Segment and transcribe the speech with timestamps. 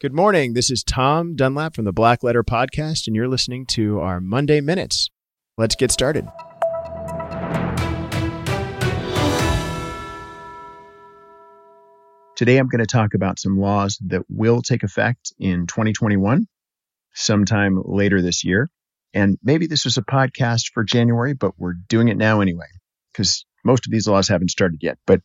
[0.00, 0.52] Good morning.
[0.52, 4.60] This is Tom Dunlap from the Black Letter Podcast, and you're listening to our Monday
[4.60, 5.10] Minutes.
[5.56, 6.24] Let's get started.
[12.36, 16.46] Today, I'm going to talk about some laws that will take effect in 2021,
[17.14, 18.70] sometime later this year.
[19.12, 22.68] And maybe this was a podcast for January, but we're doing it now anyway,
[23.12, 24.98] because most of these laws haven't started yet.
[25.08, 25.22] But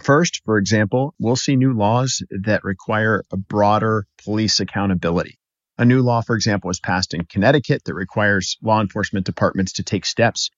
[0.00, 5.38] First, for example, we'll see new laws that require a broader police accountability.
[5.78, 9.82] A new law, for example, was passed in Connecticut that requires law enforcement departments to
[9.82, 10.50] take steps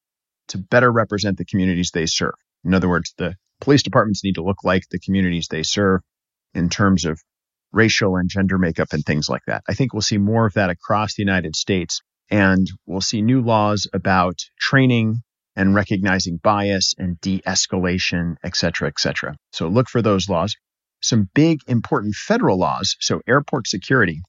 [0.49, 2.35] to better represent the communities they serve.
[2.65, 6.01] In other words, the police departments need to look like the communities they serve
[6.55, 7.21] in terms of
[7.73, 9.63] racial and gender makeup and things like that.
[9.69, 12.03] I think we'll see more of that across the United States.
[12.30, 15.23] And we'll see new laws about training
[15.56, 19.34] and recognizing bias and de-escalation, et cetera, et cetera.
[19.52, 20.55] So look for those laws.
[21.02, 22.96] Some big important federal laws.
[23.01, 24.23] So airport security.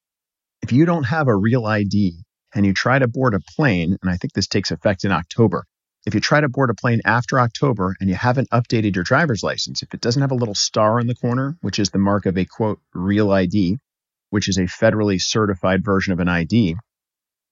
[0.62, 2.23] If you don't have a real ID
[2.55, 5.66] and you try to board a plane, and I think this takes effect in October,
[6.06, 9.44] if you try to board a plane after October and you haven't updated your driver's
[9.44, 12.25] license, if it doesn't have a little star in the corner, which is the mark
[12.25, 13.78] of a quote, real ID,
[14.30, 16.75] which is a federally certified version of an ID,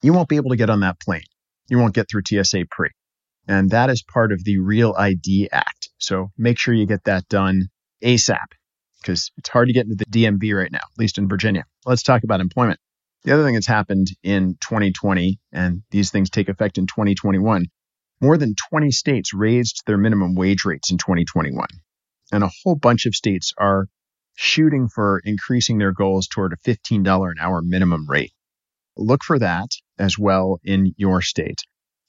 [0.02, 1.24] you won't be able to get on that plane.
[1.68, 2.90] You won't get through TSA pre.
[3.48, 5.90] And that is part of the Real ID Act.
[5.98, 7.70] So make sure you get that done
[8.04, 8.46] ASAP
[9.02, 11.66] because it's hard to get into the DMV right now, at least in Virginia.
[11.86, 12.80] Let's talk about employment.
[13.24, 17.66] The other thing that's happened in 2020, and these things take effect in 2021,
[18.22, 21.68] more than 20 states raised their minimum wage rates in 2021.
[22.32, 23.88] And a whole bunch of states are
[24.36, 28.34] shooting for increasing their goals toward a $15 an hour minimum rate.
[28.98, 31.62] Look for that as well in your state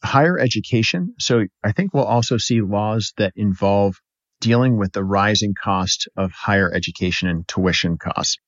[0.07, 1.15] higher education.
[1.19, 3.97] So I think we'll also see laws that involve
[4.41, 8.39] dealing with the rising cost of higher education and tuition costs.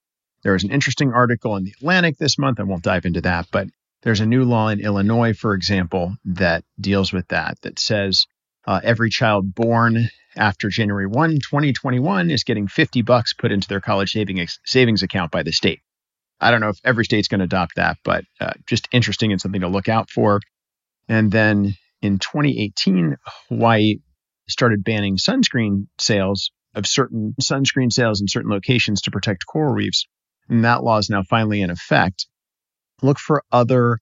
[0.43, 2.61] There was an interesting article in the Atlantic this month.
[2.61, 3.69] I won't dive into that, but
[4.03, 8.27] there's a new law in Illinois, for example, that deals with that, that says
[8.67, 13.81] uh, every child born after January 1, 2021 is getting 50 bucks put into their
[13.81, 15.81] college savings, savings account by the state.
[16.41, 19.41] I don't know if every state's going to adopt that, but uh, just interesting and
[19.41, 20.41] something to look out for.
[21.09, 23.17] And then in 2018,
[23.49, 23.97] Hawaii
[24.49, 30.07] started banning sunscreen sales of certain sunscreen sales in certain locations to protect coral reefs.
[30.49, 32.27] And that law is now finally in effect.
[33.03, 33.99] Look for other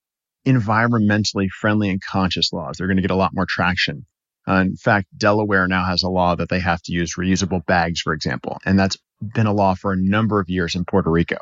[0.47, 2.77] environmentally friendly and conscious laws.
[2.79, 4.07] They're going to get a lot more traction.
[4.49, 8.01] Uh, in fact, Delaware now has a law that they have to use reusable bags,
[8.01, 8.59] for example.
[8.65, 11.39] And that's been a law for a number of years in Puerto Rico.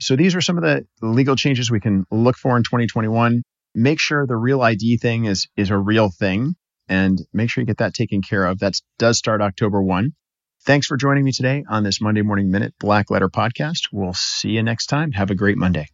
[0.00, 3.42] So these are some of the legal changes we can look for in 2021
[3.74, 6.54] make sure the real ID thing is is a real thing
[6.88, 8.58] and make sure you get that taken care of.
[8.58, 10.12] That does start October 1.
[10.64, 13.88] Thanks for joining me today on this Monday Morning Minute Black Letter podcast.
[13.92, 15.12] We'll see you next time.
[15.12, 15.86] Have a great Monday.